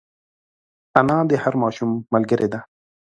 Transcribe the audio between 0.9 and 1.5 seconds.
انا د